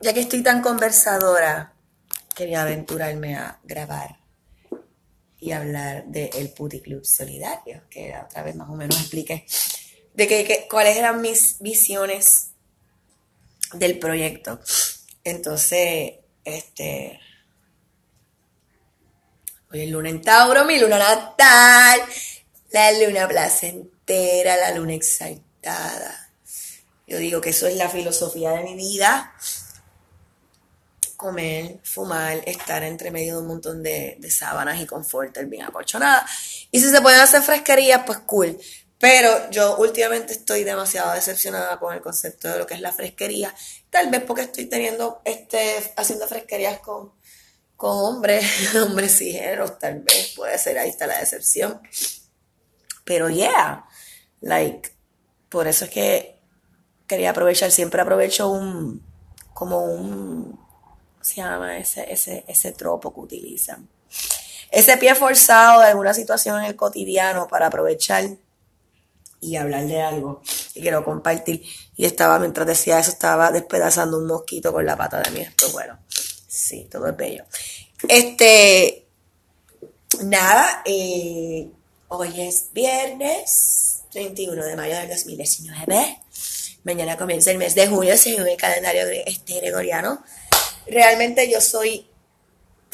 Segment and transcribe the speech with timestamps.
[0.00, 1.74] ya que estoy tan conversadora,
[2.34, 4.18] quería aventurarme a grabar
[5.38, 9.46] y hablar del Puti Club Solidario, que otra vez más o menos expliqué
[10.14, 12.50] de que, cuáles eran mis visiones
[13.74, 14.60] del proyecto.
[15.24, 16.14] Entonces,
[16.44, 17.20] este,
[19.72, 22.00] hoy es luna en Tauro, mi luna natal,
[22.72, 26.30] la luna placentera, la luna exaltada.
[27.06, 29.34] Yo digo que eso es la filosofía de mi vida.
[31.20, 36.26] Comer, fumar, estar entre medio de un montón de, sábanas y confort, bien acolchonada.
[36.70, 38.58] Y si se pueden hacer fresquerías, pues cool.
[38.98, 43.54] Pero yo últimamente estoy demasiado decepcionada con el concepto de lo que es la fresquería.
[43.90, 47.12] Tal vez porque estoy teniendo, este, haciendo fresquerías con,
[47.76, 51.82] con hombres, hombres cijeros, tal vez puede ser, ahí está la decepción.
[53.04, 53.86] Pero yeah,
[54.40, 54.90] like,
[55.50, 56.40] por eso es que
[57.06, 59.04] quería aprovechar, siempre aprovecho un,
[59.52, 60.69] como un, ¿cómo
[61.20, 61.78] se llama?
[61.78, 63.88] Ese, ese, ese tropo que utilizan.
[64.70, 68.24] Ese pie forzado de alguna situación en el cotidiano para aprovechar
[69.40, 70.42] y hablar de algo
[70.74, 71.62] y quiero compartir.
[71.96, 75.46] Y estaba, mientras decía eso, estaba despedazando un mosquito con la pata de mi.
[75.72, 75.98] Bueno,
[76.46, 77.44] sí, todo es bello.
[78.08, 79.06] Este,
[80.22, 81.68] nada, eh,
[82.08, 86.18] hoy es viernes 31 de mayo del 2019.
[86.84, 90.22] Mañana comienza el mes de junio según el calendario este gregoriano.
[90.90, 92.06] Realmente yo soy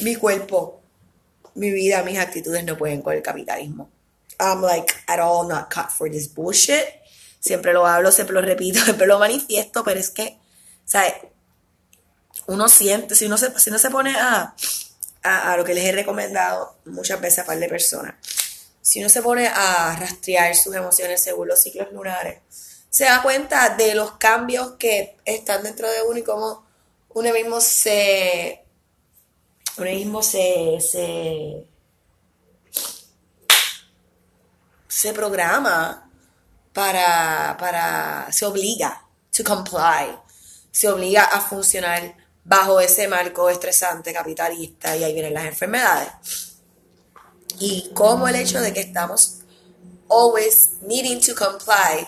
[0.01, 0.83] mi cuerpo,
[1.55, 3.91] mi vida, mis actitudes no pueden con el capitalismo.
[4.39, 6.85] I'm like at all not cut for this bullshit.
[7.41, 10.39] Siempre lo hablo, siempre lo repito, siempre lo manifiesto, pero es que,
[10.85, 11.15] ¿sabes?
[12.49, 14.55] Uno siente, si uno se, si uno se pone a,
[15.23, 18.15] a, lo que les he recomendado muchas veces a par de personas,
[18.83, 22.41] si uno se pone a rastrear sus emociones según los ciclos lunares,
[22.91, 26.66] se da cuenta de los cambios que están dentro de uno y cómo
[27.17, 28.63] uno mismo se,
[29.79, 31.67] uno mismo se, se
[34.87, 36.11] se programa
[36.75, 39.03] para, para, se obliga
[39.35, 40.15] to comply,
[40.71, 46.59] se obliga a funcionar bajo ese marco estresante capitalista y ahí vienen las enfermedades.
[47.59, 49.39] Y como el hecho de que estamos
[50.11, 52.07] always needing to comply,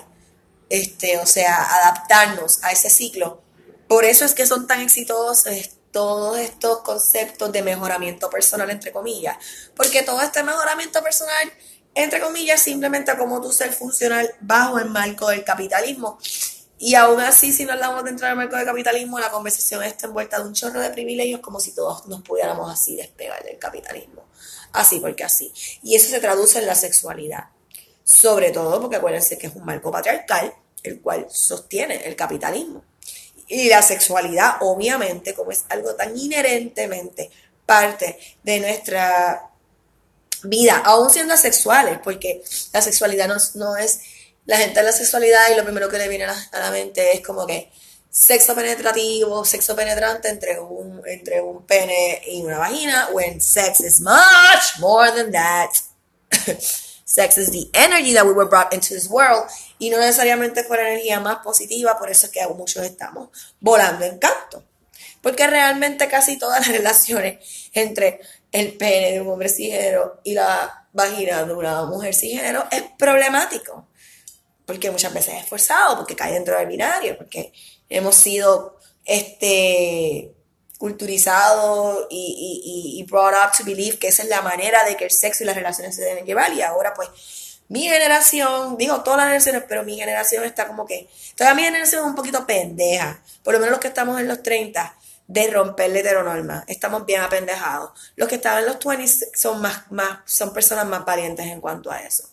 [0.69, 3.48] este, o sea, adaptarnos a ese ciclo,
[3.89, 5.47] por eso es que son tan exitosos
[5.91, 9.37] todos estos conceptos de mejoramiento personal, entre comillas,
[9.75, 11.51] porque todo este mejoramiento personal
[11.99, 16.19] entre comillas, simplemente como tu ser funcional bajo el marco del capitalismo.
[16.79, 20.39] Y aún así, si no hablamos dentro del marco del capitalismo, la conversación está envuelta
[20.39, 24.29] de un chorro de privilegios como si todos nos pudiéramos así despegar del capitalismo.
[24.73, 25.53] Así porque así.
[25.83, 27.49] Y eso se traduce en la sexualidad.
[28.05, 32.85] Sobre todo porque acuérdense que es un marco patriarcal el cual sostiene el capitalismo.
[33.49, 37.31] Y la sexualidad, obviamente, como es algo tan inherentemente
[37.65, 39.51] parte de nuestra
[40.45, 42.43] vida, aún siendo asexuales, porque
[42.73, 44.01] la sexualidad no, es
[44.47, 47.47] la gente la sexualidad y lo primero que le viene a la, mente es como
[47.47, 47.71] que
[48.11, 54.01] sexo penetrativo, sexo penetrante entre un, entre un pene y una vagina, when sex is
[54.01, 55.71] much more than that.
[57.05, 60.77] sex is the energy that we were brought into this world y no necesariamente fue
[60.77, 63.29] la energía más positiva, por eso es que muchos estamos
[63.61, 64.65] volando en canto.
[65.23, 67.39] Porque realmente casi todas las relaciones
[67.73, 68.21] entre
[68.53, 73.87] el pene de un hombre cisgénero y la vagina de una mujer cisgénero es problemático.
[74.67, 77.53] Porque muchas veces es forzado, porque cae dentro del binario, porque
[77.89, 80.35] hemos sido este,
[80.77, 85.11] culturizados y, y, brought up to believe que esa es la manera de que el
[85.11, 86.53] sexo y las relaciones se deben llevar.
[86.53, 87.09] Y ahora, pues,
[87.69, 91.09] mi generación, digo todas las generaciones, pero mi generación está como que.
[91.37, 93.21] Todavía mi generación es un poquito pendeja.
[93.43, 94.95] Por lo menos los que estamos en los 30
[95.29, 96.65] de romper la heteronorma.
[96.67, 97.91] Estamos bien apendejados.
[98.17, 101.91] Los que estaban en los 20 son, más, más, son personas más valientes en cuanto
[101.91, 102.29] a eso.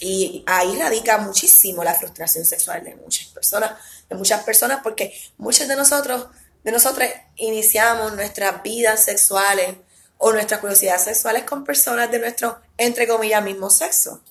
[0.00, 3.72] Y ahí radica muchísimo la frustración sexual de muchas personas,
[4.08, 6.26] de muchas personas, porque muchos de nosotros,
[6.62, 9.76] de nosotros iniciamos nuestras vidas sexuales
[10.18, 14.22] o nuestras curiosidades sexuales con personas de nuestro, entre comillas, mismo sexo.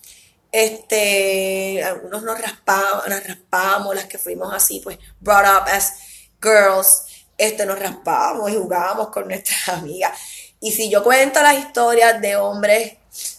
[0.52, 5.94] Este, algunos nos raspamos, nos raspamos, las que fuimos así, pues, brought up as
[6.42, 7.04] girls,
[7.38, 10.18] este, nos raspábamos y jugábamos con nuestras amigas.
[10.62, 12.94] Y si yo cuento las historias de hombres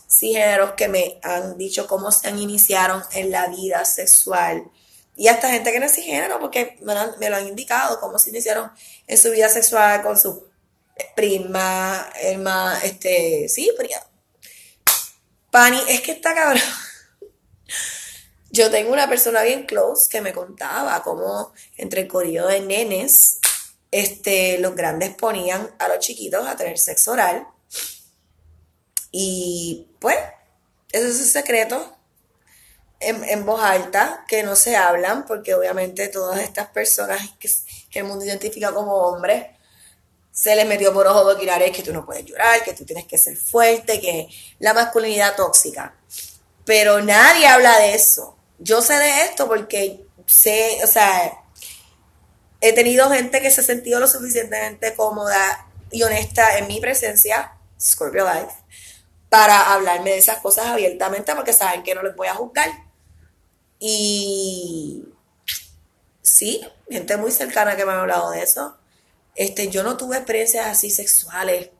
[0.08, 4.70] cisgéneros que me han dicho cómo se han iniciaron en la vida sexual,
[5.16, 8.70] y hasta gente que no es cisgénero, porque me lo, han, indicado, cómo se iniciaron
[9.06, 10.44] en su vida sexual con su
[11.14, 14.05] prima, hermana, este, sí, prima.
[15.50, 16.62] Pani, es que está cabrón.
[18.50, 23.38] Yo tengo una persona bien close que me contaba cómo entre el código de nenes
[23.90, 27.46] este, los grandes ponían a los chiquitos a tener sexo oral.
[29.10, 30.18] Y pues,
[30.92, 31.96] eso es un secreto
[33.00, 38.04] en, en, voz alta, que no se hablan, porque obviamente todas estas personas que el
[38.04, 39.46] mundo identifica como hombres,
[40.36, 43.06] se les metió por ojo de es que tú no puedes llorar, que tú tienes
[43.06, 44.28] que ser fuerte, que
[44.58, 45.96] la masculinidad tóxica.
[46.66, 48.36] Pero nadie habla de eso.
[48.58, 51.42] Yo sé de esto porque sé, o sea,
[52.60, 57.56] he tenido gente que se ha sentido lo suficientemente cómoda y honesta en mi presencia,
[57.80, 58.54] Scorpio Life,
[59.30, 62.68] para hablarme de esas cosas abiertamente porque saben que no les voy a juzgar.
[63.78, 65.02] Y
[66.20, 66.60] sí,
[66.90, 68.76] gente muy cercana que me ha hablado de eso.
[69.36, 71.70] Este, yo no tuve experiencias así sexuales,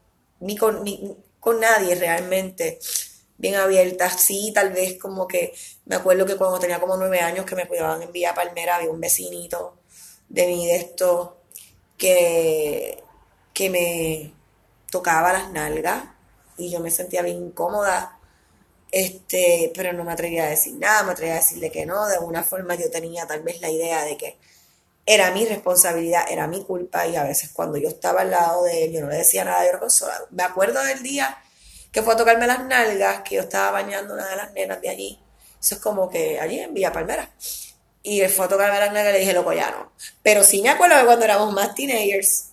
[0.41, 2.79] ni con, ni con nadie realmente,
[3.39, 4.21] bien abiertas.
[4.23, 5.55] Sí, tal vez como que
[5.87, 8.91] me acuerdo que cuando tenía como nueve años que me cuidaban en Villa Palmera, había
[8.91, 9.79] un vecinito
[10.29, 11.39] de mí de esto
[11.97, 13.03] que,
[13.55, 14.33] que me
[14.91, 16.05] tocaba las nalgas
[16.59, 18.19] y yo me sentía bien incómoda.
[18.93, 22.07] Este, pero no me atrevía a decir nada, me atrevía a decirle que no.
[22.07, 24.39] De alguna forma yo tenía tal vez la idea de que
[25.07, 28.85] era mi responsabilidad, era mi culpa y a veces cuando yo estaba al lado de
[28.85, 30.27] él, yo no le decía nada, yo lo consolaba.
[30.31, 31.39] Me acuerdo del día
[31.93, 34.89] que fue a tocarme las nalgas, que yo estaba bañando una de las nenas de
[34.89, 35.21] allí.
[35.63, 37.31] Eso es como que allí en Villa Palmera.
[38.03, 39.93] Y él fue a tocarme las nalgas y le dije, loco, ya no.
[40.23, 42.51] Pero sí me acuerdo que cuando éramos más teenagers,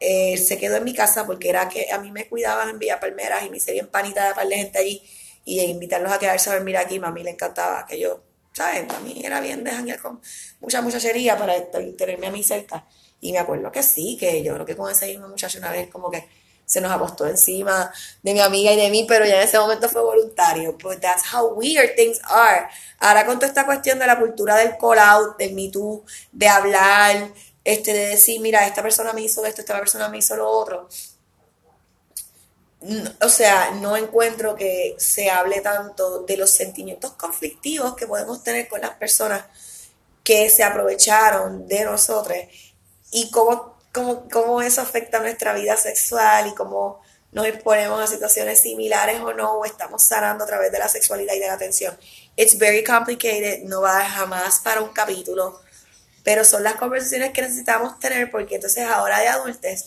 [0.00, 2.98] él se quedó en mi casa porque era que a mí me cuidaban en Villa
[2.98, 5.02] Palmeras y me hice bien panita de par de gente allí
[5.44, 8.24] y invitarlos a quedarse a dormir aquí, a mí le encantaba que yo
[8.56, 8.90] ¿sabes?
[8.90, 10.18] A mí era bien de con
[10.60, 12.86] mucha muchachería para tenerme a mí cerca.
[13.20, 15.88] Y me acuerdo que sí, que yo creo que con ese mismo muchacho una vez
[15.90, 16.26] como que
[16.64, 17.92] se nos apostó encima
[18.22, 20.72] de mi amiga y de mí, pero ya en ese momento fue voluntario.
[20.82, 22.68] But that's how weird things are.
[22.98, 26.48] Ahora con toda esta cuestión de la cultura del call out, del me too, de
[26.48, 27.30] hablar,
[27.62, 30.88] este, de decir, mira, esta persona me hizo esto, esta persona me hizo lo otro
[33.20, 38.68] o sea, no encuentro que se hable tanto de los sentimientos conflictivos que podemos tener
[38.68, 39.44] con las personas
[40.22, 42.36] que se aprovecharon de nosotros
[43.10, 47.00] y cómo, cómo, cómo eso afecta nuestra vida sexual y cómo
[47.32, 51.34] nos exponemos a situaciones similares o no, o estamos sanando a través de la sexualidad
[51.34, 51.96] y de la atención.
[52.36, 55.60] It's very complicated, no va jamás para un capítulo,
[56.22, 59.84] pero son las conversaciones que necesitamos tener porque entonces ahora de adultos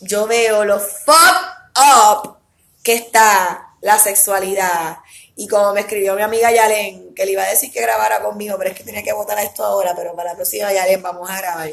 [0.00, 2.36] yo veo los fuck up
[2.82, 4.98] que está la sexualidad.
[5.34, 8.56] Y como me escribió mi amiga Yalen, que le iba a decir que grabara conmigo,
[8.58, 11.38] pero es que tenía que votar esto ahora, pero para la próxima Yalen vamos a
[11.38, 11.70] grabar.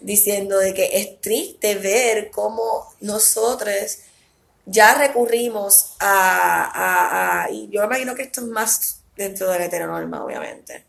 [0.00, 3.98] Diciendo de que es triste ver cómo nosotros
[4.66, 10.86] ya recurrimos a, y yo imagino que esto es más dentro de la heteronorma, obviamente,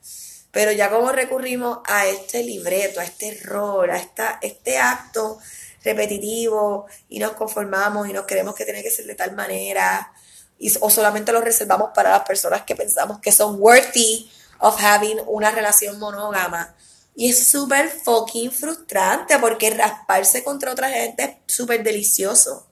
[0.52, 5.38] pero ya como recurrimos a este libreto, a este rol, a esta, este acto
[5.86, 10.12] repetitivo y nos conformamos y nos creemos que tiene que ser de tal manera
[10.58, 14.30] y, o solamente lo reservamos para las personas que pensamos que son worthy
[14.60, 16.76] of having una relación monógama.
[17.16, 22.68] Y es súper fucking frustrante porque rasparse contra otra gente es súper delicioso.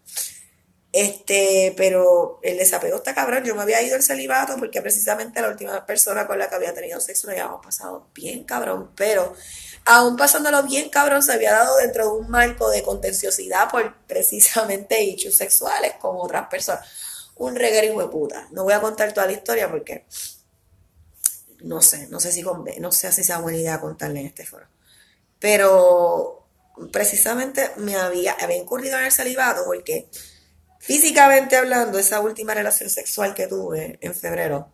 [0.91, 3.43] Este, pero el desapego está cabrón.
[3.43, 6.73] Yo me había ido al celibato porque precisamente la última persona con la que había
[6.73, 8.91] tenido sexo lo habíamos pasado bien cabrón.
[8.95, 9.33] Pero
[9.85, 15.01] aún pasándolo bien cabrón, se había dado dentro de un marco de contenciosidad por precisamente
[15.01, 16.87] hechos sexuales con otras personas.
[17.35, 18.47] Un reguero de puta.
[18.51, 20.05] No voy a contar toda la historia porque
[21.61, 24.67] no sé, no sé si no sé si sea buena idea contarle en este foro.
[25.39, 26.45] Pero
[26.91, 30.09] precisamente me había, había incurrido en el celibato porque
[30.79, 34.69] físicamente hablando, esa última relación sexual que tuve en febrero,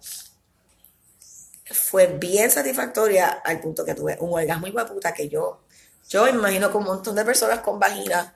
[1.71, 5.61] fue bien satisfactoria al punto que tuve un orgasmo muy puta que yo,
[6.07, 8.35] yo imagino que un montón de personas con vagina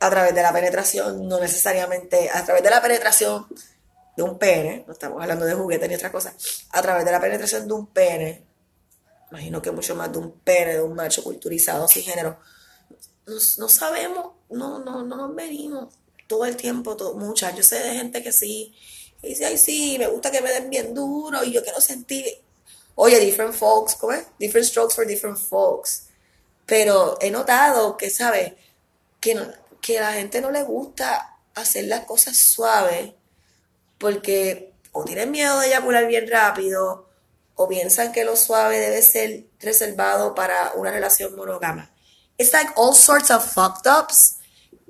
[0.00, 3.46] a través de la penetración, no necesariamente a través de la penetración
[4.16, 6.34] de un pene, no estamos hablando de juguetes ni otra cosa,
[6.70, 8.46] a través de la penetración de un pene,
[9.30, 12.38] imagino que mucho más de un pene, de un macho culturizado sin género,
[13.26, 15.94] no, sabemos, no, no, no nos venimos
[16.26, 18.74] todo el tiempo, todo, muchas, yo sé de gente que sí,
[19.20, 22.26] que dice, ay sí, me gusta que me den bien duro y yo quiero sentir,
[22.94, 24.26] Oye, different folks, ¿cómo es?
[24.38, 26.08] Different strokes for different folks.
[26.66, 28.52] Pero he notado que, ¿sabes?
[29.20, 29.38] Que,
[29.80, 33.12] que a la gente no le gusta hacer las cosas suaves
[33.98, 37.08] porque o tienen miedo de eyacular bien rápido
[37.54, 41.90] o piensan que lo suave debe ser reservado para una relación monógama.
[42.38, 44.38] It's like all sorts of fucked ups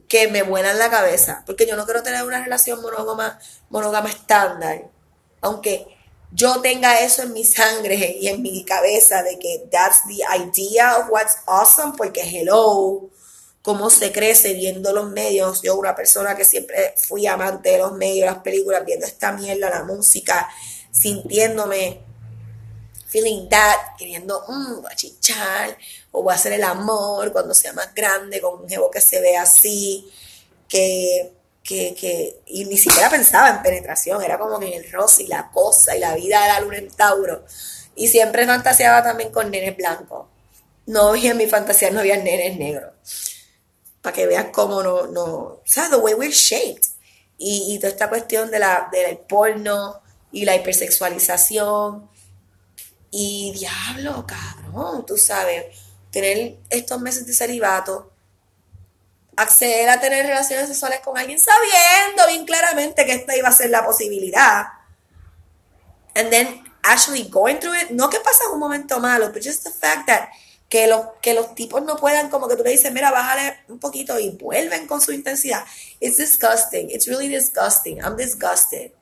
[0.09, 4.90] que me vuelan la cabeza porque yo no quiero tener una relación monógama, monógama estándar.
[5.40, 5.91] Aunque
[6.34, 10.96] yo tenga eso en mi sangre y en mi cabeza de que that's the idea
[10.96, 13.10] of what's awesome, porque hello,
[13.60, 15.62] cómo se crece viendo los medios.
[15.62, 19.68] Yo, una persona que siempre fui amante de los medios, las películas, viendo esta mierda,
[19.68, 20.48] la música,
[20.90, 22.00] sintiéndome,
[23.08, 25.76] feeling that, queriendo, mmm, chichar,
[26.12, 29.20] o voy a hacer el amor cuando sea más grande, con un jevo que se
[29.20, 30.10] ve así,
[30.66, 35.26] que, que, que, y ni siquiera pensaba en penetración, era como en el rosa y
[35.26, 37.45] la cosa y la vida de la luna en Tauro.
[37.95, 40.26] Y siempre fantaseaba también con nenes blancos.
[40.87, 42.92] No había en mi fantasía, no había nenes negros.
[44.00, 46.88] Para que veas cómo no, no, o sea, the way we're shaped.
[47.38, 50.00] Y, y toda esta cuestión de la, del porno
[50.33, 52.11] y la hipersexualización.
[53.11, 55.66] Y diablo, cabrón, tú sabes,
[56.11, 58.12] tener estos meses de celibato,
[59.36, 63.70] acceder a tener relaciones sexuales con alguien sabiendo bien claramente que esta iba a ser
[63.70, 64.66] la posibilidad.
[66.14, 69.70] And then actually going through it, no que pasa un momento malo, but just the
[69.70, 70.28] fact that
[70.68, 73.78] que los, que los tipos no puedan, como que tú le dices, mira, bájale un
[73.78, 75.62] poquito y vuelven con su intensidad.
[76.00, 76.88] It's disgusting.
[76.90, 77.98] It's really disgusting.
[78.02, 78.92] I'm disgusted.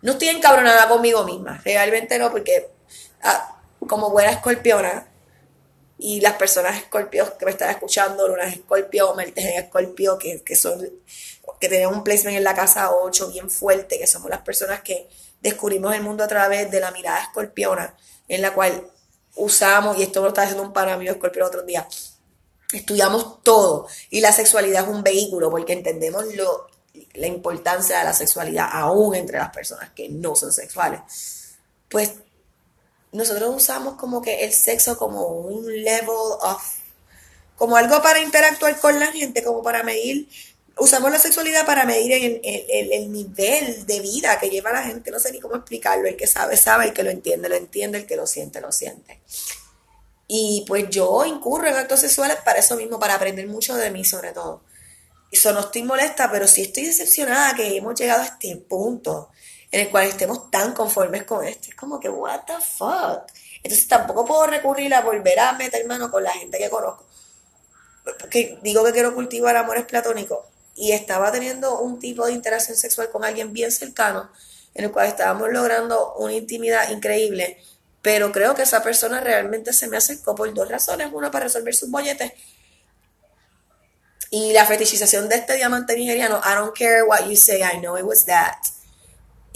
[0.00, 1.60] No estoy encabronada conmigo misma.
[1.64, 2.70] Realmente no, porque
[3.22, 5.07] ah, como buena escorpiona,
[5.98, 10.54] y las personas escorpios que me están escuchando, lunas escorpio, mertes en escorpio, que, que
[10.54, 10.80] son,
[11.60, 15.08] que tienen un placement en la casa 8 bien fuerte, que somos las personas que
[15.40, 17.96] descubrimos el mundo a través de la mirada escorpiona,
[18.28, 18.88] en la cual
[19.34, 21.86] usamos, y esto lo está haciendo un pana mío escorpio el otro día,
[22.72, 26.68] estudiamos todo, y la sexualidad es un vehículo, porque entendemos lo,
[27.14, 31.00] la importancia de la sexualidad aún entre las personas que no son sexuales.
[31.88, 32.12] Pues
[33.12, 36.08] nosotros usamos como que el sexo como un level
[36.40, 36.62] of,
[37.56, 40.28] como algo para interactuar con la gente, como para medir,
[40.78, 42.40] usamos la sexualidad para medir el,
[42.92, 46.26] el, nivel de vida que lleva la gente, no sé ni cómo explicarlo, el que
[46.26, 49.20] sabe, sabe, el que lo entiende, lo entiende, el que lo siente, lo siente.
[50.28, 54.04] Y pues yo incurro en actos sexuales para eso mismo, para aprender mucho de mí
[54.04, 54.62] sobre todo.
[55.32, 59.30] Eso no estoy molesta, pero sí estoy decepcionada que hemos llegado a este punto
[59.70, 61.68] en el cual estemos tan conformes con esto.
[61.70, 63.30] Es como que, what the fuck.
[63.62, 67.04] Entonces tampoco puedo recurrir a volver a meter mano con la gente que conozco.
[68.18, 70.46] Porque digo que quiero cultivar amores platónicos.
[70.74, 74.30] Y estaba teniendo un tipo de interacción sexual con alguien bien cercano,
[74.74, 77.62] en el cual estábamos logrando una intimidad increíble.
[78.00, 81.10] Pero creo que esa persona realmente se me acercó por dos razones.
[81.12, 82.32] Una, para resolver sus bolletes.
[84.30, 87.98] Y la fetichización de este diamante nigeriano, I don't care what you say, I know
[87.98, 88.56] it was that.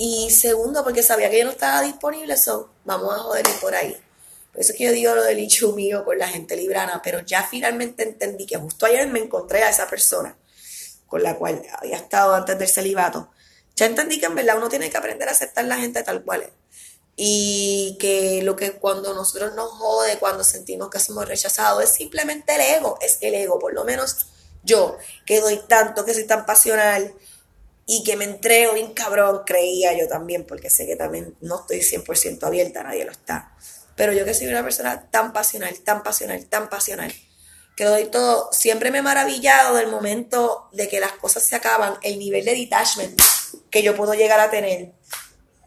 [0.04, 3.96] Y segundo, porque sabía que yo no estaba disponible, so vamos a joder por ahí.
[4.50, 7.20] Por eso es que yo digo lo del ichu mío con la gente librana, pero
[7.20, 10.36] ya finalmente entendí que justo ayer me encontré a esa persona
[11.06, 13.30] con la cual había estado antes del celibato.
[13.76, 16.52] Ya entendí que en verdad uno tiene que aprender a aceptar la gente tal cual.
[17.14, 22.56] Y que lo que cuando nosotros nos jode, cuando sentimos que somos rechazados, es simplemente
[22.56, 24.26] el ego, es el ego, por lo menos
[24.64, 27.14] yo, que doy tanto, que soy tan pasional,
[27.86, 31.80] y que me entrego bien cabrón, creía yo también, porque sé que también no estoy
[31.80, 33.54] 100% abierta, nadie lo está.
[33.96, 37.12] Pero yo que soy una persona tan pasional, tan pasional, tan pasional,
[37.76, 41.94] que doy todo, siempre me he maravillado del momento de que las cosas se acaban,
[42.02, 43.20] el nivel de detachment
[43.70, 44.92] que yo puedo llegar a tener.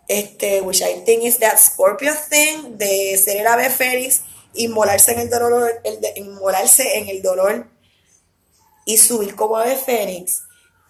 [0.08, 4.22] Este, which I think is that Scorpio thing de ser el ave fénix,
[4.54, 7.68] inmolarse en el dolor, el de, inmolarse en el dolor
[8.86, 10.44] y subir como ave fénix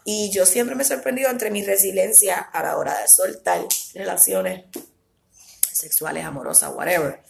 [0.08, 4.66] y yo siempre me he sorprendido entre mi resiliencia a la hora de soltar relaciones
[5.72, 7.24] sexuales, amorosas, whatever.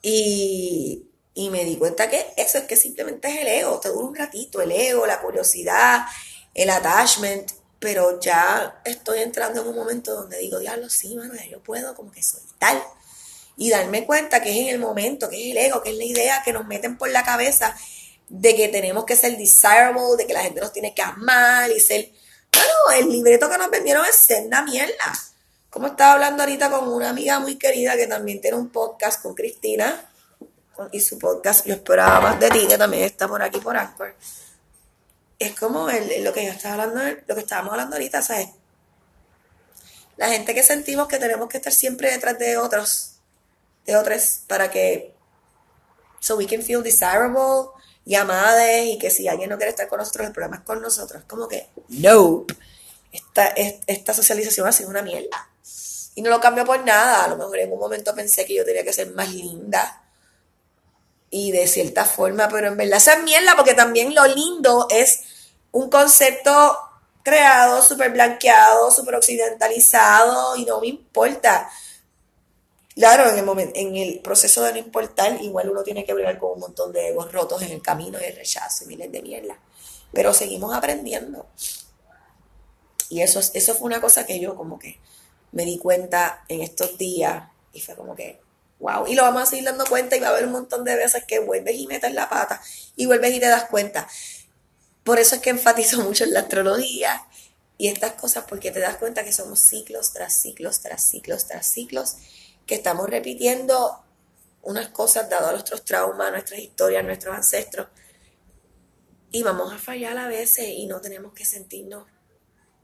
[0.00, 4.06] Y, y me di cuenta que eso es que simplemente es el ego, te dura
[4.06, 6.06] un ratito, el ego, la curiosidad,
[6.54, 11.62] el attachment, pero ya estoy entrando en un momento donde digo, diablo, sí, mano, yo
[11.62, 12.82] puedo como que soltar
[13.58, 16.04] y darme cuenta que es en el momento, que es el ego, que es la
[16.04, 17.76] idea que nos meten por la cabeza
[18.28, 21.80] de que tenemos que ser desirable, de que la gente nos tiene que amar y
[21.80, 22.10] ser...
[22.52, 25.12] Bueno, el libreto que nos vendieron es senda mierda.
[25.70, 29.34] Como estaba hablando ahorita con una amiga muy querida que también tiene un podcast con
[29.34, 30.10] Cristina,
[30.92, 34.14] y su podcast Yo esperaba más de ti, que también está por aquí por Anchor.
[35.38, 38.48] Es como el, lo que yo estaba hablando, lo que estábamos hablando ahorita, ¿sabes?
[40.16, 43.16] La gente que sentimos que tenemos que estar siempre detrás de otros,
[43.84, 45.14] de otros, para que,
[46.20, 47.70] so we can feel desirable,
[48.06, 51.24] llamadas y que si alguien no quiere estar con nosotros, el problema es con nosotros.
[51.26, 52.46] Como que, no.
[53.12, 53.48] Esta,
[53.86, 55.50] esta socialización ha sido una mierda.
[56.14, 57.24] Y no lo cambio por nada.
[57.24, 60.02] A lo mejor en un momento pensé que yo tenía que ser más linda.
[61.28, 65.20] Y de cierta forma, pero en verdad esa es mierda porque también lo lindo es
[65.72, 66.78] un concepto
[67.22, 71.68] creado, súper blanqueado, súper occidentalizado y no me importa.
[72.96, 76.38] Claro, en el, momento, en el proceso de no importar, igual uno tiene que bregar
[76.38, 79.20] con un montón de egos rotos en el camino y el rechazo y miles de
[79.20, 79.58] mierda.
[80.14, 81.46] Pero seguimos aprendiendo.
[83.10, 84.98] Y eso, eso fue una cosa que yo como que
[85.52, 88.40] me di cuenta en estos días y fue como que,
[88.80, 89.06] wow.
[89.06, 91.22] Y lo vamos a seguir dando cuenta y va a haber un montón de veces
[91.26, 92.62] que vuelves y metes la pata
[92.96, 94.08] y vuelves y te das cuenta.
[95.04, 97.26] Por eso es que enfatizo mucho en la astrología
[97.76, 101.66] y estas cosas porque te das cuenta que somos ciclos tras ciclos, tras ciclos, tras
[101.66, 102.16] ciclos
[102.66, 104.02] que estamos repitiendo
[104.62, 107.86] unas cosas dadas a nuestros traumas, nuestras historias, nuestros ancestros.
[109.30, 112.06] Y vamos a fallar a veces y no tenemos que sentirnos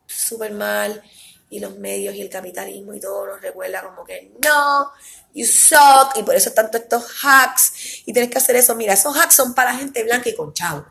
[0.07, 1.03] súper mal.
[1.51, 4.91] Y los medios y el capitalismo y todo nos recuerda como que no,
[5.35, 6.17] you suck.
[6.17, 8.03] Y por eso tanto estos hacks.
[8.07, 8.75] Y tienes que hacer eso.
[8.75, 10.87] Mira, esos hacks son para gente blanca y con chavo.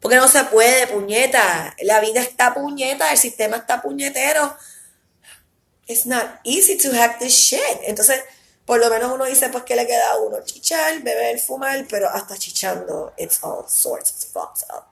[0.00, 1.74] Porque no se puede, puñeta.
[1.82, 4.56] La vida está puñeta, el sistema está puñetero
[5.86, 7.80] it's not easy to hack this shit.
[7.82, 8.20] Entonces,
[8.64, 10.42] por lo menos uno dice, pues, que le queda a uno?
[10.44, 14.84] Chichar, beber, fumar, pero hasta chichando, it's all sorts of fucked up.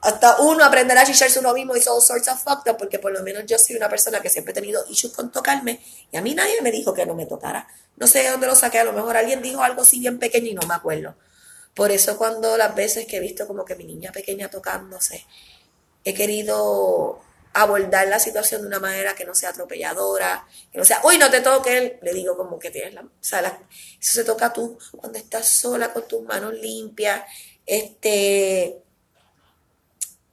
[0.00, 3.12] Hasta uno aprenderá a chicharse uno mismo, it's all sorts of fucked up, porque por
[3.12, 5.80] lo menos yo soy una persona que siempre he tenido issues con tocarme,
[6.12, 7.66] y a mí nadie me dijo que no me tocara.
[7.96, 10.46] No sé de dónde lo saqué, a lo mejor alguien dijo algo así bien pequeño
[10.48, 11.16] y no me acuerdo.
[11.74, 15.26] Por eso cuando las veces que he visto como que mi niña pequeña tocándose,
[16.04, 17.20] he querido
[17.52, 21.30] abordar la situación de una manera que no sea atropelladora, que no sea, uy, no
[21.30, 25.18] te toque, le digo como que tienes la, o sea, eso se toca tú cuando
[25.18, 27.22] estás sola con tus manos limpias,
[27.66, 28.82] este,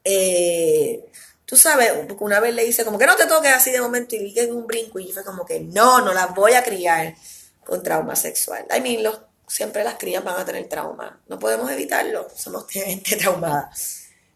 [0.03, 1.05] eh,
[1.45, 4.37] tú sabes, una vez le dice como que no te toques así de momento y
[4.39, 7.15] en un brinco y fue como que no, no las voy a criar
[7.63, 8.65] con trauma sexual.
[8.75, 13.15] I mean, los, siempre las crías van a tener trauma, no podemos evitarlo, somos gente
[13.15, 13.71] traumada,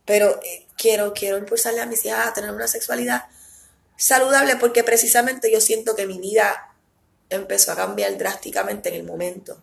[0.09, 3.25] pero eh, quiero, quiero impulsarle a mis hijas a tener una sexualidad
[3.95, 6.73] saludable porque precisamente yo siento que mi vida
[7.29, 9.61] empezó a cambiar drásticamente en el momento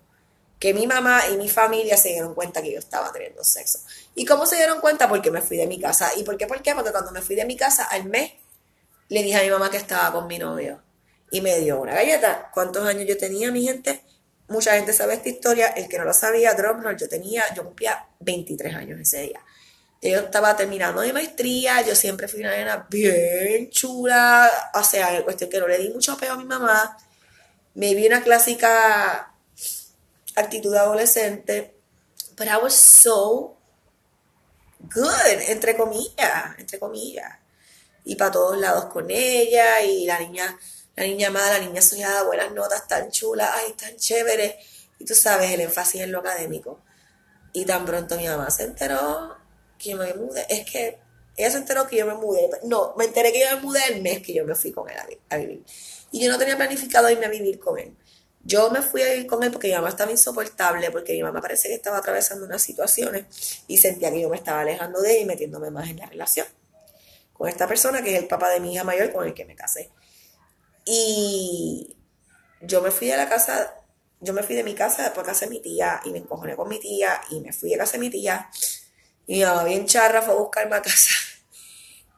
[0.60, 3.80] que mi mamá y mi familia se dieron cuenta que yo estaba teniendo sexo.
[4.14, 5.08] ¿Y cómo se dieron cuenta?
[5.08, 6.12] Porque me fui de mi casa.
[6.16, 6.46] ¿Y por qué?
[6.46, 6.76] ¿Por qué?
[6.76, 8.34] Porque cuando me fui de mi casa al mes,
[9.08, 10.80] le dije a mi mamá que estaba con mi novio.
[11.32, 12.52] Y me dio una galleta.
[12.54, 14.04] ¿Cuántos años yo tenía, mi gente?
[14.46, 15.66] Mucha gente sabe esta historia.
[15.66, 19.40] El que no lo sabía, drumroll, yo tenía, yo cumplía 23 años ese día.
[20.02, 25.50] Yo estaba terminando mi maestría, yo siempre fui una nena bien chula, o sea, cuestión
[25.50, 26.96] que no le di mucho apego a mi mamá.
[27.74, 29.32] Me vi una clásica
[30.36, 31.74] actitud adolescente,
[32.36, 33.56] but I was so
[34.94, 37.38] good, entre comillas, entre comillas.
[38.04, 40.58] Y para todos lados con ella, y la niña,
[40.94, 44.58] la niña amada, la niña soñada, buenas notas, tan chula, ay, tan chévere.
[44.98, 46.80] Y tú sabes, el énfasis en lo académico.
[47.52, 49.35] Y tan pronto mi mamá se enteró,
[49.78, 50.46] que me mudé.
[50.48, 50.98] Es que
[51.36, 52.48] ella se enteró que yo me mudé.
[52.64, 54.96] No, me enteré que yo me mudé el mes que yo me fui con él
[55.28, 55.64] a, vivir.
[56.10, 57.94] Y yo no tenía planificado irme a vivir con él.
[58.44, 61.40] Yo me fui a vivir con él porque mi mamá estaba insoportable, porque mi mamá
[61.40, 65.22] parece que estaba atravesando unas situaciones y sentía que yo me estaba alejando de él
[65.22, 66.46] y metiéndome más en la relación
[67.36, 69.54] con esta persona que es el papá de mi hija mayor con el que me
[69.54, 69.90] casé.
[70.84, 71.96] Y
[72.60, 73.74] yo me fui de la casa,
[74.20, 76.56] yo me fui de mi casa después de casa de mi tía y me encojoné
[76.56, 78.48] con mi tía y me fui de casa de mi tía
[79.26, 81.10] mi mamá bien charra fue a buscarme a casa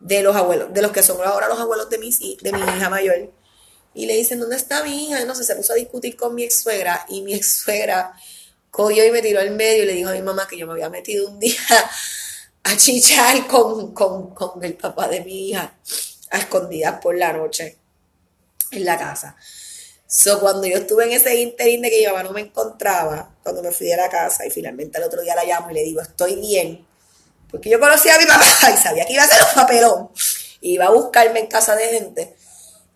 [0.01, 2.91] de los abuelos, de los que son ahora los abuelos de mi, de mi hija
[2.91, 3.33] mayor.
[3.95, 5.21] Y le dicen, ¿dónde está mi hija?
[5.21, 8.15] Y no sé, se puso a discutir con mi ex suegra y mi ex suegra
[8.71, 10.75] cogió y me tiró al medio y le dijo a mi mamá que yo me
[10.75, 11.59] había metido un día
[12.65, 15.75] a chichar con, con, con el papá de mi hija
[16.31, 17.79] a escondidas por la noche
[18.71, 19.37] en la casa.
[20.07, 23.63] So, cuando yo estuve en ese interín de que mi mamá no me encontraba, cuando
[23.63, 26.01] me fui de la casa y finalmente el otro día la llamo y le digo,
[26.01, 26.87] estoy bien,
[27.51, 30.11] porque yo conocía a mi mamá y sabía que iba a ser un papelón.
[30.61, 32.37] iba a buscarme en casa de gente.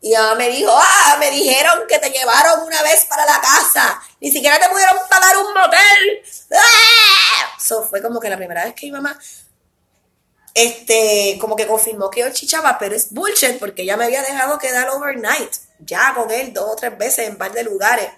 [0.04, 4.02] Y mamá me dijo, ah, me dijeron que te llevaron una vez para la casa.
[4.20, 6.22] Ni siquiera te pudieron pagar un motel.
[6.52, 7.56] ¡Ah!
[7.56, 9.16] Eso fue como que la primera vez que mi mamá,
[10.54, 14.58] este, como que confirmó que yo chichaba, pero es bullshit porque ella me había dejado
[14.58, 15.54] quedar overnight.
[15.78, 18.10] Ya con él dos o tres veces en par de lugares.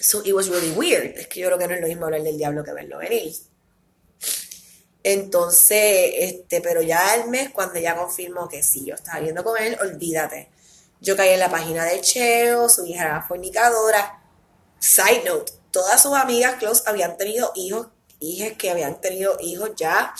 [0.00, 1.18] So it was really weird.
[1.18, 3.34] Es que yo creo que no es lo mismo hablar del diablo que verlo venir.
[5.04, 9.60] Entonces, este, pero ya al mes, cuando ella confirmó que sí, yo estaba viendo con
[9.62, 10.48] él, olvídate.
[11.00, 14.22] Yo caí en la página de Cheo, su hija era fornicadora.
[14.80, 17.88] Side note, todas sus amigas close habían tenido hijos,
[18.18, 20.14] hijas que habían tenido hijos ya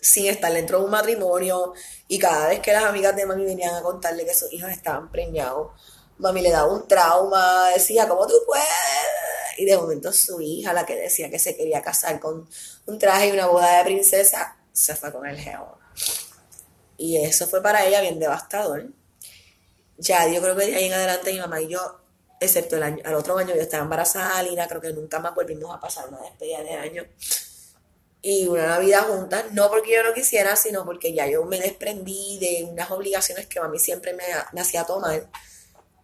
[0.00, 1.72] sin estar dentro de un matrimonio.
[2.06, 5.10] Y cada vez que las amigas de mami venían a contarle que sus hijos estaban
[5.10, 5.72] preñados,
[6.18, 8.66] mami le daba un trauma, decía, ¿cómo tú puedes?
[9.56, 12.48] Y de momento su hija, la que decía que se quería casar con
[12.86, 15.78] un traje y una boda de princesa, se fue con el geo.
[16.96, 18.86] Y eso fue para ella bien devastador.
[19.96, 22.00] Ya, yo creo que de ahí en adelante mi mamá y yo
[22.40, 25.74] excepto el año, al otro año yo estaba embarazada, Lina, creo que nunca más volvimos
[25.74, 27.04] a pasar una despedida de año
[28.22, 32.38] y una Navidad juntas, no porque yo no quisiera, sino porque ya yo me desprendí
[32.38, 35.28] de unas obligaciones que mami siempre me hacía tomar.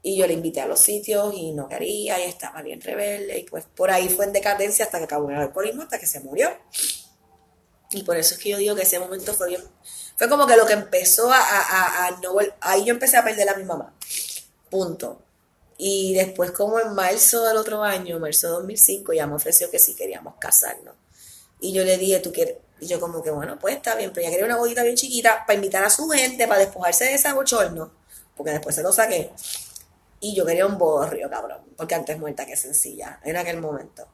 [0.06, 3.44] Y yo le invité a los sitios y no quería, y estaba bien rebelde, y
[3.44, 6.20] pues por ahí fue en decadencia hasta que acabó en el alcoholismo, hasta que se
[6.20, 6.50] murió.
[7.90, 9.62] Y por eso es que yo digo que ese momento fue bien,
[10.16, 12.20] fue como que lo que empezó a, a, a
[12.60, 13.96] ahí yo empecé a perder a mi mamá,
[14.70, 15.22] punto.
[15.78, 19.78] Y después como en marzo del otro año, marzo de 2005, ya me ofreció que
[19.78, 20.94] sí queríamos casarnos.
[21.60, 22.58] Y yo le dije, ¿tú quieres?
[22.78, 25.44] Y yo como que, bueno, pues está bien, pero ella quería una bodita bien chiquita
[25.46, 27.90] para invitar a su gente, para despojarse de ese bochorno,
[28.36, 29.32] porque después se lo saqué.
[30.24, 34.08] Y yo quería un bodorrio, cabrón, porque antes muerta que sencilla, en aquel momento.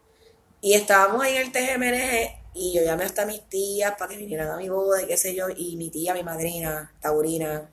[0.60, 4.48] Y estábamos ahí en el TGMNG y yo llamé hasta mis tías para que vinieran
[4.48, 7.70] a mi boda y qué sé yo, y mi tía, mi madrina, Taurina,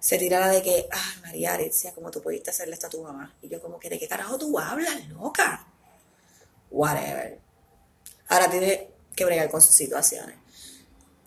[0.00, 3.36] se tirara de que, ah, María Arecia, ¿cómo tú pudiste hacerle esto a tu mamá?
[3.40, 5.64] Y yo como que, ¿de qué carajo tú hablas, loca?
[6.72, 7.38] Whatever.
[8.30, 10.34] Ahora tiene que bregar con sus situaciones.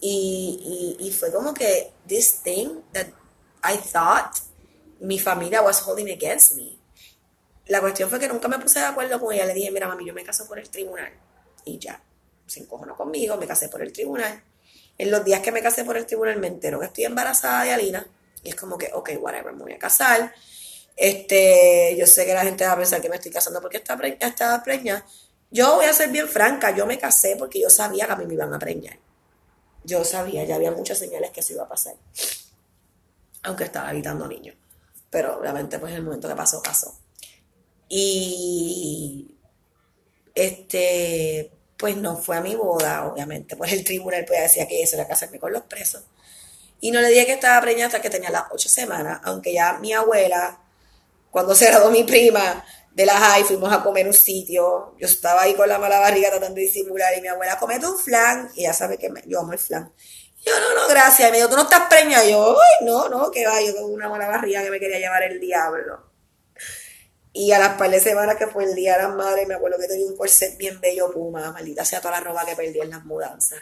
[0.01, 3.07] Y, y fue como que this thing that
[3.63, 4.44] I thought
[4.99, 6.77] mi familia was holding against me.
[7.67, 9.45] La cuestión fue que nunca me puse de acuerdo con ella.
[9.45, 11.11] Le dije, mira, mami, yo me caso por el tribunal.
[11.65, 12.01] Y ya,
[12.45, 14.43] se encojonó conmigo, me casé por el tribunal.
[14.97, 17.73] En los días que me casé por el tribunal me entero que estoy embarazada de
[17.73, 18.07] Alina.
[18.43, 20.33] Y es como que, ok, whatever, me voy a casar.
[20.95, 23.97] Este, yo sé que la gente va a pensar que me estoy casando porque está,
[24.19, 25.05] está preñada.
[25.51, 28.25] Yo voy a ser bien franca, yo me casé porque yo sabía que a mí
[28.25, 28.97] me iban a preñar.
[29.83, 31.95] Yo sabía, ya había muchas señales que eso iba a pasar.
[33.43, 34.55] Aunque estaba evitando niños.
[35.15, 36.93] Pero obviamente, pues en el momento que pasó, pasó.
[37.87, 39.31] Y
[40.33, 43.55] este, pues no fue a mi boda, obviamente.
[43.55, 46.03] Pues el tribunal pues decía que eso era casarme con los presos.
[46.81, 49.77] Y no le dije que estaba preñada hasta que tenía las ocho semanas, aunque ya
[49.79, 50.59] mi abuela,
[51.31, 54.95] cuando se graduó mi prima, de la high, fuimos a comer un sitio.
[54.99, 57.97] Yo estaba ahí con la mala barriga tratando de disimular y mi abuela, comete un
[57.97, 58.51] flan.
[58.53, 59.93] Y ella sabe que yo amo el flan.
[60.45, 61.27] Yo, no, no, gracias.
[61.27, 62.25] Y me dijo, tú no estás preñada.
[62.25, 63.61] yo, ay, no, no, que va.
[63.61, 66.11] Yo con una mala barriga que me quería llevar el diablo.
[67.33, 69.77] Y a las par de semanas que fue el día de las madres, me acuerdo
[69.77, 72.91] que tenía un corset bien bello puma, maldita sea toda la ropa que perdí en
[72.91, 73.59] las mudanzas.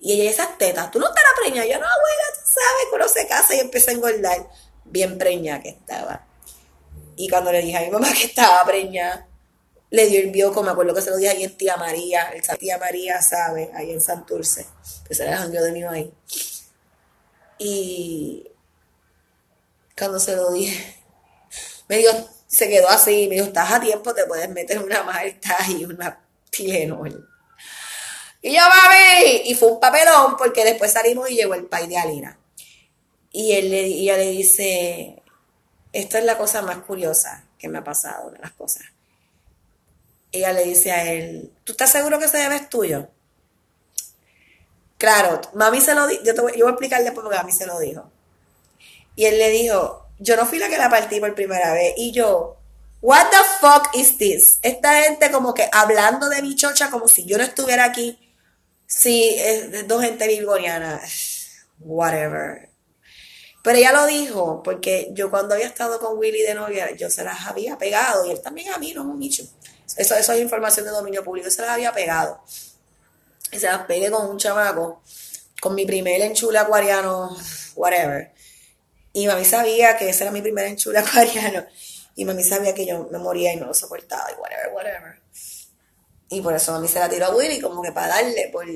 [0.00, 1.66] Y ella, esas tetas, tú no estás preñada.
[1.66, 4.48] Yo, no, abuela, tú sabes que uno se casa y empieza a engordar.
[4.84, 6.26] Bien preñada que estaba.
[7.16, 9.26] Y cuando le dije a mi mamá que estaba preñada,
[9.94, 12.56] le dio el bioco, me acuerdo que se lo dije ahí en Tía María, esa
[12.56, 13.70] Tía María, ¿sabe?
[13.74, 14.66] Ahí en Santurce,
[15.06, 16.12] que se le de mí ahí.
[17.58, 18.50] Y
[19.96, 20.96] cuando se lo dije,
[21.88, 22.10] me dijo,
[22.48, 26.20] se quedó así, me dijo, estás a tiempo, te puedes meter una malta y una
[26.50, 27.28] Tilenol.
[28.42, 31.98] Y yo, mami, y fue un papelón porque después salimos y llegó el país de
[31.98, 32.36] Alina.
[33.30, 35.22] Y, él le, ella le dice,
[35.92, 38.82] esto es la cosa más curiosa que me ha pasado, de las cosas.
[40.34, 43.08] Ella le dice a él, ¿tú estás seguro que ese bebé es tuyo?
[44.98, 48.10] Claro, mami se lo dijo, yo, voy, a explicar después porque mami se lo dijo.
[49.14, 51.94] Y él le dijo, yo no fui la que la partí por primera vez.
[51.98, 52.56] Y yo,
[53.00, 54.58] what the fuck is this?
[54.62, 58.18] Esta gente como que hablando de bichocha como si yo no estuviera aquí.
[58.88, 61.00] Sí, es dos gente virgoniana.
[61.78, 62.70] Whatever.
[63.62, 67.22] Pero ella lo dijo porque yo cuando había estado con Willy de novia, yo se
[67.22, 69.44] las había pegado y él también a mí, no un dicho.
[69.96, 72.42] Eso, eso es información de dominio público, se las había pegado.
[73.52, 75.02] Y se las pegué con un chamaco,
[75.60, 77.36] con mi primer enchule acuariano,
[77.76, 78.32] whatever.
[79.12, 81.64] Y mami sabía que ese era mi primer enchule acuariano.
[82.16, 85.20] Y mami sabía que yo me moría y no lo soportaba y whatever, whatever.
[86.28, 88.66] Y por eso mami se la tiró a Willy como que para darle por,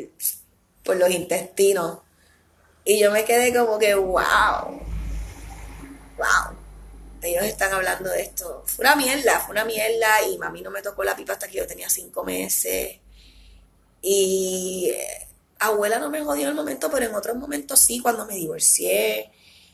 [0.84, 1.98] por los intestinos
[2.88, 4.80] y yo me quedé como que, wow,
[6.16, 6.56] wow.
[7.22, 8.62] Ellos están hablando de esto.
[8.66, 11.58] Fue una mierda, fue una mierda y mami no me tocó la pipa hasta que
[11.58, 12.98] yo tenía cinco meses.
[14.00, 15.28] Y eh,
[15.58, 19.30] abuela no me jodió en el momento, pero en otros momentos sí, cuando me divorcié.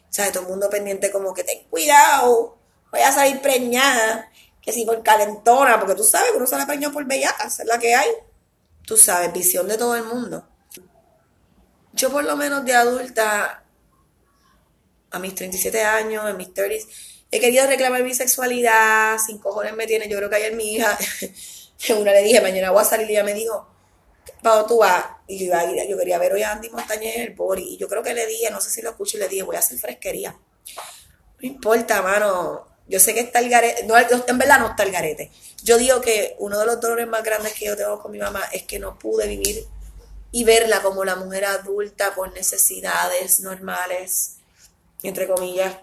[0.08, 2.56] O sea, todo el mundo pendiente como que ten cuidado,
[2.90, 4.30] voy a salir preñada,
[4.62, 7.78] que si por calentona, porque tú sabes que uno se la por bellaca, es la
[7.78, 8.10] que hay.
[8.86, 10.48] Tú sabes, visión de todo el mundo
[11.94, 13.62] yo por lo menos de adulta,
[15.10, 16.86] a mis 37 años, en mis 30s,
[17.34, 20.96] he querido reclamar mi sexualidad, sin cojones me tiene, yo creo que ayer mi hija,
[21.98, 23.66] una le dije, mañana voy a salir y ella me dijo,
[24.40, 25.04] ¿para tú vas?
[25.26, 27.88] Y yo, iba yo quería ver hoy a Andy Montañez en el body, y yo
[27.88, 29.78] creo que le dije, no sé si lo escucho, y le dije, voy a hacer
[29.78, 30.38] fresquería.
[31.42, 34.92] No importa, mano, yo sé que está el garete, no, en verdad no está el
[34.92, 35.32] garete.
[35.64, 38.44] Yo digo que uno de los dolores más grandes que yo tengo con mi mamá
[38.52, 39.66] es que no pude vivir
[40.30, 44.36] y verla como la mujer adulta con necesidades normales,
[45.02, 45.74] entre comillas,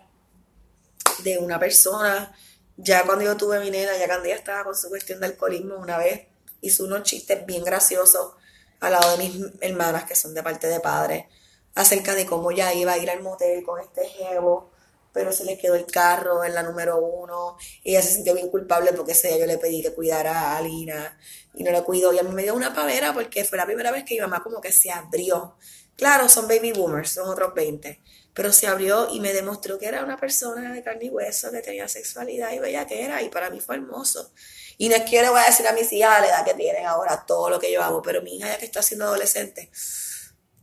[1.24, 2.36] de una persona.
[2.78, 5.76] Ya cuando yo tuve mi nena, ya cuando ella estaba con su cuestión de alcoholismo,
[5.76, 6.28] una vez
[6.62, 8.34] hizo unos chistes bien graciosos
[8.80, 11.30] al lado de mis hermanas, que son de parte de padre,
[11.76, 14.72] acerca de cómo ya iba a ir al motel con este jevo,
[15.14, 18.50] pero se le quedó el carro en la número uno, y ella se sintió bien
[18.50, 21.20] culpable porque ese día yo le pedí que cuidara a Alina,
[21.54, 23.92] y no la cuidó, y a mí me dio una pavera porque fue la primera
[23.92, 25.58] vez que mi mamá como que se abrió.
[25.96, 28.02] Claro, son baby boomers, son otros 20,
[28.34, 31.62] pero se abrió y me demostró que era una persona de carne y hueso, que
[31.62, 34.32] tenía sexualidad y bella que era, y para mí fue hermoso.
[34.78, 36.54] Y no es que yo le voy a decir a mis hijas la edad que
[36.54, 39.70] tienen ahora todo lo que yo hago, pero mi hija ya que está siendo adolescente,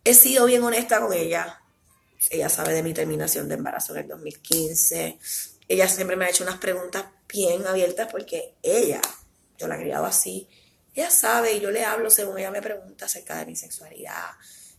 [0.04, 1.62] he sido bien honesta con ella.
[2.30, 5.18] Ella sabe de mi terminación de embarazo en el 2015.
[5.68, 9.00] Ella siempre me ha hecho unas preguntas bien abiertas porque ella,
[9.58, 10.48] yo la he criado así,
[10.94, 14.30] ella sabe y yo le hablo según ella me pregunta acerca de mi sexualidad,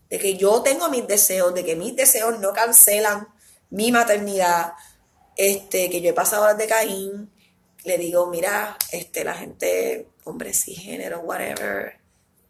[0.10, 3.28] de que yo tengo mis deseos, de que mis deseos no cancelan
[3.70, 4.74] mi maternidad,
[5.38, 7.32] este, que yo he pasado las de Caín,
[7.84, 12.00] le digo, mira, este, la gente, hombre género, whatever,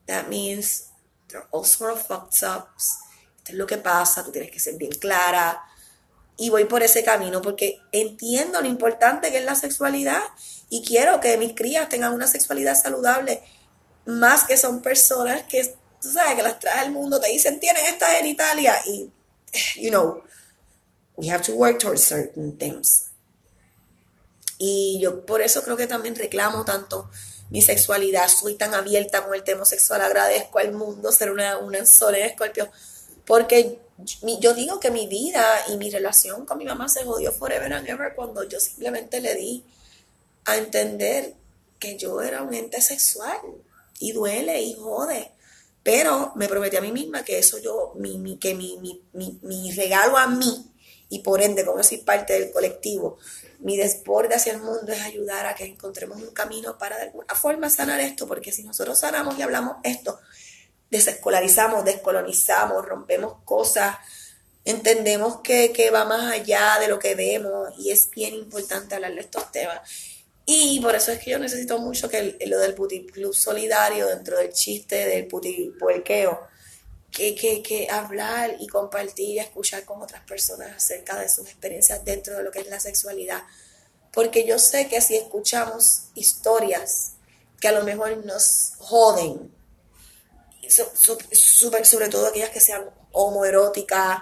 [0.08, 0.90] that means
[1.28, 2.98] they're all sort of fucked ups.
[3.38, 5.62] Esto es lo que pasa, tú tienes que ser bien clara.
[6.38, 10.22] Y voy por ese camino porque entiendo lo importante que es la sexualidad
[10.70, 13.44] y quiero que mis crías tengan una sexualidad saludable,
[14.06, 17.86] más que son personas que, tú sabes, que las trae al mundo, te dicen, tienen
[17.86, 19.12] esta genitalia y,
[19.76, 20.24] you know,
[21.16, 23.08] we have to work towards certain things.
[24.58, 27.10] Y yo por eso creo que también reclamo tanto
[27.50, 31.86] mi sexualidad, soy tan abierta con el tema sexual, agradezco al mundo ser una, una
[31.86, 32.70] sol en escorpio,
[33.26, 33.80] porque
[34.40, 37.88] yo digo que mi vida y mi relación con mi mamá se jodió forever and
[37.88, 39.66] ever cuando yo simplemente le di
[40.46, 41.34] a entender
[41.80, 43.40] que yo era un ente sexual
[44.00, 45.32] y duele y jode.
[45.84, 49.72] Pero me prometí a mí misma que eso yo, mi, mi, que mi, mi, mi
[49.72, 50.74] regalo a mí,
[51.10, 53.18] y por ende, como soy parte del colectivo,
[53.60, 57.34] mi desborde hacia el mundo es ayudar a que encontremos un camino para de alguna
[57.36, 60.20] forma sanar esto, porque si nosotros sanamos y hablamos esto,
[60.90, 63.98] desescolarizamos, descolonizamos, rompemos cosas,
[64.66, 69.22] entendemos que, va más allá de lo que vemos y es bien importante hablar de
[69.22, 69.82] estos temas.
[70.52, 74.36] Y por eso es que yo necesito mucho que lo del puti club solidario dentro
[74.36, 76.42] del chiste del puti puerqueo,
[77.12, 82.36] que, que, hablar y compartir y escuchar con otras personas acerca de sus experiencias dentro
[82.36, 83.44] de lo que es la sexualidad.
[84.12, 87.12] Porque yo sé que si escuchamos historias
[87.62, 89.54] que a lo mejor nos joden,
[90.68, 94.22] sobre todo aquellas que sean homoeróticas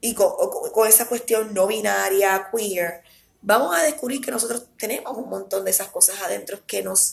[0.00, 0.32] y con,
[0.72, 3.02] con, esa cuestión no binaria, queer,
[3.46, 7.12] vamos a descubrir que nosotros tenemos un montón de esas cosas adentro que nos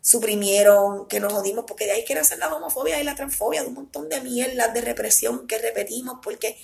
[0.00, 3.68] suprimieron, que nos jodimos, porque de ahí quieren hacer la homofobia y la transfobia, de
[3.68, 6.56] un montón de mierdas de represión que repetimos, porque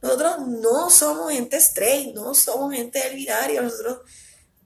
[0.00, 3.98] nosotros no somos gente straight, no somos gente del binario, nosotros,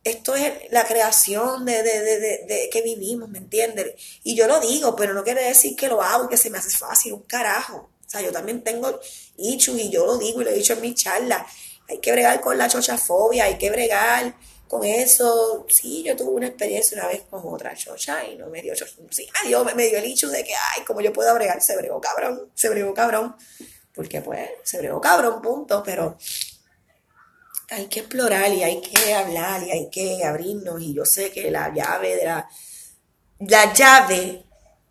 [0.05, 3.94] esto es la creación de, de, de, de, que vivimos, ¿me entiendes?
[4.25, 6.59] Y yo lo digo, pero no quiere decir que lo hago y que se me
[6.59, 7.90] hace fácil, un carajo.
[8.07, 9.01] O sea, yo también tengo
[9.38, 11.46] issues y yo lo digo y lo he dicho en mi charla.
[11.88, 14.34] Hay que bregar con la chochafobia, hay que bregar
[14.72, 18.62] con eso, sí, yo tuve una experiencia una vez con otra chocha y no me
[18.62, 18.94] dio chocha.
[19.10, 22.00] Sí, dio, me dio el hecho de que, ay, como yo puedo bregar, se bregó
[22.00, 23.36] cabrón, se bregó cabrón.
[23.94, 26.16] Porque pues, se bregó cabrón, punto, pero
[27.68, 30.80] hay que explorar y hay que hablar y hay que abrirnos.
[30.80, 32.48] Y yo sé que la llave de la.
[33.40, 34.46] La llave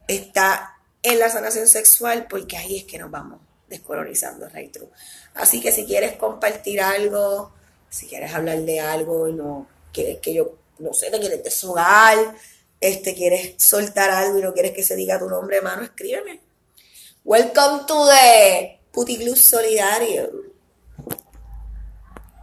[0.08, 3.40] está en la sanación sexual porque ahí es que nos vamos
[3.72, 4.78] descolonizando, right
[5.34, 7.52] Así que si quieres compartir algo
[7.92, 12.18] si quieres hablar de algo y no quieres que yo, no sé, te quieres deshogar,
[12.80, 16.40] este, quieres soltar algo y no quieres que se diga tu nombre, hermano, escríbeme.
[17.26, 20.51] Welcome to the Puticlub Solidario.